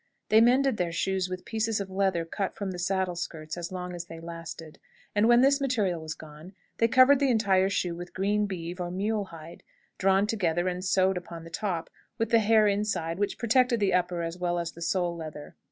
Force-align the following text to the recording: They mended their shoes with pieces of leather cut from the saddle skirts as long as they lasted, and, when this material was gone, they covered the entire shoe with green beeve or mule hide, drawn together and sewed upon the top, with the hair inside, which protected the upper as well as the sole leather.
They 0.29 0.41
mended 0.41 0.77
their 0.77 0.91
shoes 0.91 1.29
with 1.29 1.45
pieces 1.45 1.79
of 1.79 1.91
leather 1.91 2.25
cut 2.25 2.55
from 2.55 2.71
the 2.71 2.79
saddle 2.79 3.15
skirts 3.15 3.55
as 3.55 3.71
long 3.71 3.93
as 3.93 4.05
they 4.05 4.19
lasted, 4.19 4.79
and, 5.13 5.27
when 5.27 5.41
this 5.41 5.61
material 5.61 6.01
was 6.01 6.15
gone, 6.15 6.53
they 6.79 6.87
covered 6.87 7.19
the 7.19 7.29
entire 7.29 7.69
shoe 7.69 7.93
with 7.95 8.15
green 8.15 8.47
beeve 8.47 8.79
or 8.79 8.89
mule 8.89 9.25
hide, 9.25 9.61
drawn 9.99 10.25
together 10.25 10.67
and 10.67 10.83
sewed 10.83 11.17
upon 11.17 11.43
the 11.43 11.51
top, 11.51 11.87
with 12.17 12.31
the 12.31 12.39
hair 12.39 12.67
inside, 12.67 13.19
which 13.19 13.37
protected 13.37 13.79
the 13.79 13.93
upper 13.93 14.23
as 14.23 14.39
well 14.39 14.57
as 14.57 14.71
the 14.71 14.81
sole 14.81 15.15
leather. 15.15 15.55